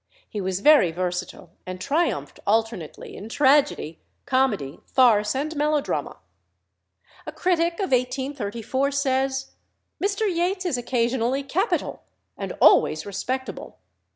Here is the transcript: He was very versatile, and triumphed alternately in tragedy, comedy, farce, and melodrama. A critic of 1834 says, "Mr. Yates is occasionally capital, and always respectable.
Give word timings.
He 0.27 0.41
was 0.41 0.61
very 0.61 0.91
versatile, 0.91 1.51
and 1.63 1.79
triumphed 1.79 2.39
alternately 2.47 3.15
in 3.15 3.29
tragedy, 3.29 4.01
comedy, 4.25 4.79
farce, 4.83 5.35
and 5.35 5.55
melodrama. 5.55 6.17
A 7.27 7.31
critic 7.31 7.73
of 7.73 7.91
1834 7.91 8.89
says, 8.89 9.51
"Mr. 10.03 10.21
Yates 10.27 10.65
is 10.65 10.75
occasionally 10.79 11.43
capital, 11.43 12.01
and 12.35 12.51
always 12.59 13.05
respectable. 13.05 13.77